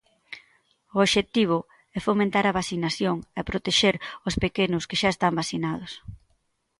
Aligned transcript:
O 0.95 0.97
obxectivo 1.05 1.57
é 1.97 1.99
fomentar 2.07 2.45
a 2.47 2.55
vacinación 2.59 3.17
e 3.39 3.41
protexer 3.49 3.95
os 4.27 4.35
pequenos 4.43 4.83
que 4.89 4.99
xa 5.01 5.09
están 5.11 5.33
vacinados. 5.41 5.91